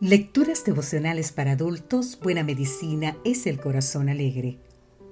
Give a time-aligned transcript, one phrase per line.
[0.00, 4.56] Lecturas devocionales para adultos, Buena Medicina es el Corazón Alegre.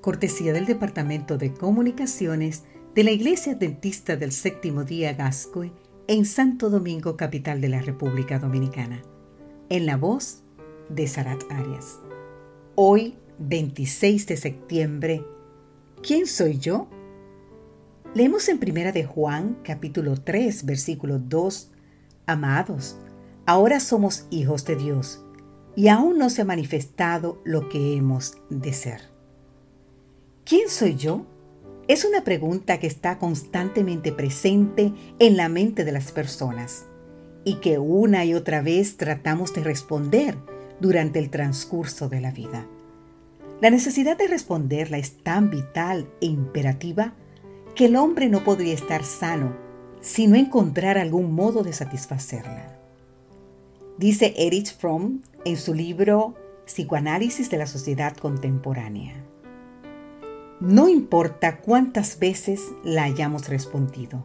[0.00, 2.64] Cortesía del Departamento de Comunicaciones
[2.94, 5.70] de la Iglesia Adventista del Séptimo Día Gascue
[6.06, 9.02] en Santo Domingo, capital de la República Dominicana.
[9.68, 10.44] En la voz
[10.88, 11.98] de Sarat Arias.
[12.74, 15.22] Hoy, 26 de septiembre,
[16.02, 16.88] ¿quién soy yo?
[18.14, 21.70] Leemos en Primera de Juan, capítulo 3, versículo 2,
[22.24, 22.96] Amados,
[23.50, 25.24] Ahora somos hijos de Dios
[25.74, 29.00] y aún no se ha manifestado lo que hemos de ser.
[30.44, 31.26] ¿Quién soy yo?
[31.88, 36.84] Es una pregunta que está constantemente presente en la mente de las personas
[37.42, 40.38] y que una y otra vez tratamos de responder
[40.78, 42.68] durante el transcurso de la vida.
[43.60, 47.14] La necesidad de responderla es tan vital e imperativa
[47.74, 49.56] que el hombre no podría estar sano
[50.00, 52.79] si no encontrara algún modo de satisfacerla.
[54.00, 59.12] Dice Erich Fromm en su libro Psicoanálisis de la Sociedad Contemporánea.
[60.58, 64.24] No importa cuántas veces la hayamos respondido,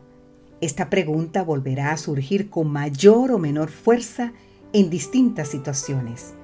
[0.61, 4.31] esta pregunta volverá a surgir con mayor o menor fuerza
[4.71, 6.35] en distintas situaciones,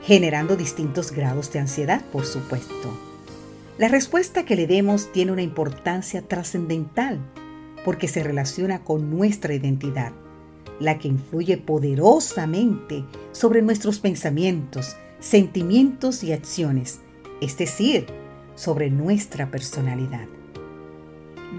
[0.00, 2.92] generando distintos grados de ansiedad, por supuesto.
[3.78, 7.20] La respuesta que le demos tiene una importancia trascendental
[7.84, 10.12] porque se relaciona con nuestra identidad
[10.80, 17.00] la que influye poderosamente sobre nuestros pensamientos, sentimientos y acciones,
[17.40, 18.06] es decir,
[18.54, 20.26] sobre nuestra personalidad.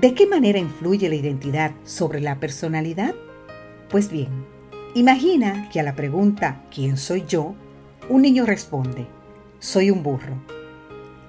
[0.02, 3.16] ¿De qué manera influye la identidad sobre la personalidad?
[3.90, 4.30] Pues bien,
[4.94, 7.56] imagina que a la pregunta ¿quién soy yo?
[8.10, 9.08] un niño responde,
[9.60, 10.36] soy un burro.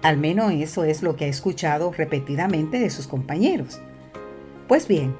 [0.03, 3.81] Al menos eso es lo que ha escuchado repetidamente de sus compañeros.
[4.69, 5.15] Pues bien,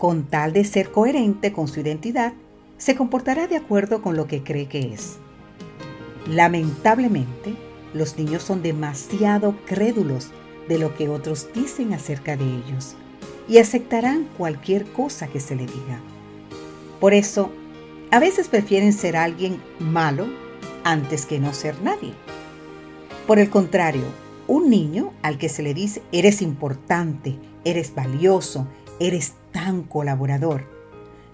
[0.00, 2.32] con tal de ser coherente con su identidad,
[2.78, 5.18] se comportará de acuerdo con lo que cree que es.
[6.26, 7.54] Lamentablemente,
[7.92, 10.30] los niños son demasiado crédulos
[10.68, 12.94] de lo que otros dicen acerca de ellos
[13.46, 16.00] y aceptarán cualquier cosa que se le diga.
[16.98, 17.50] Por eso,
[18.10, 20.28] a veces prefieren ser alguien malo
[20.82, 22.14] antes que no ser nadie.
[23.26, 24.04] Por el contrario,
[24.46, 28.66] un niño al que se le dice eres importante, eres valioso,
[29.00, 30.64] eres tan colaborador,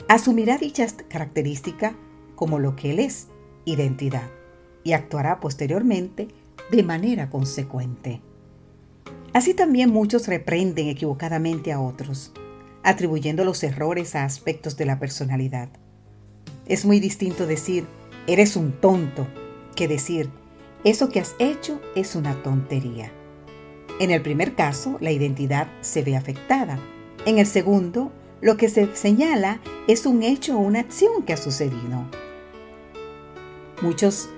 [0.09, 1.94] asumirá dicha característica
[2.37, 3.28] como lo que él es,
[3.65, 4.31] identidad,
[4.84, 6.28] y actuará posteriormente
[6.71, 8.22] de manera consecuente.
[9.32, 12.32] Así también muchos reprenden equivocadamente a otros,
[12.82, 15.69] atribuyendo los errores a aspectos de la personalidad.
[16.66, 17.84] Es muy distinto decir,
[18.27, 19.27] eres un tonto,
[19.75, 20.31] que decir,
[20.84, 23.10] eso que has hecho es una tontería.
[23.98, 26.78] En el primer caso, la identidad se ve afectada,
[27.27, 31.37] en el segundo, lo que se señala es un hecho o una acción que ha
[31.37, 32.09] sucedido.
[33.83, 34.31] Muchos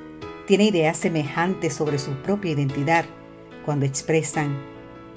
[0.46, 3.04] tienen ideas semejantes sobre su propia identidad
[3.64, 4.58] cuando expresan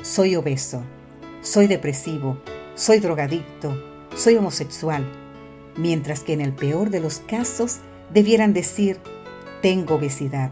[0.04, 0.84] soy obeso,
[1.42, 2.38] soy depresivo,
[2.76, 3.74] soy drogadicto,
[4.16, 5.06] soy homosexual,
[5.78, 7.78] mientras que en el peor de los casos
[8.14, 8.98] debieran decir
[9.62, 10.52] tengo obesidad,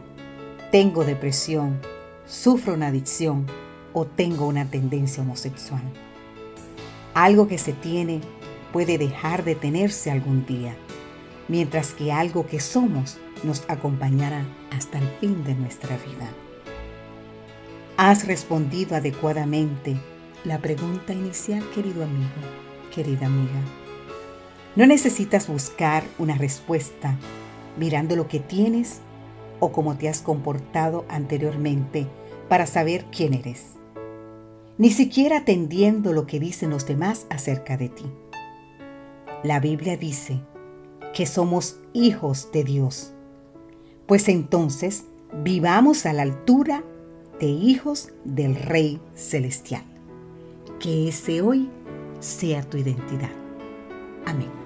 [0.72, 1.82] tengo depresión,
[2.26, 3.46] sufro una adicción
[3.92, 5.82] o tengo una tendencia homosexual.
[7.14, 8.22] Algo que se tiene
[8.72, 10.76] puede dejar de tenerse algún día,
[11.48, 16.30] mientras que algo que somos nos acompañará hasta el fin de nuestra vida.
[17.98, 19.98] ¿Has respondido adecuadamente
[20.46, 22.30] la pregunta inicial, querido amigo,
[22.94, 23.60] querida amiga?
[24.76, 27.18] No necesitas buscar una respuesta
[27.78, 29.02] mirando lo que tienes
[29.60, 32.08] o cómo te has comportado anteriormente
[32.48, 33.79] para saber quién eres
[34.80, 38.06] ni siquiera atendiendo lo que dicen los demás acerca de ti.
[39.44, 40.40] La Biblia dice
[41.14, 43.14] que somos hijos de Dios,
[44.08, 45.04] pues entonces
[45.44, 46.84] vivamos a la altura
[47.42, 49.84] de hijos del Rey Celestial.
[50.80, 51.70] Que ese hoy
[52.22, 53.32] sea tu identidad.
[54.26, 54.59] Amén.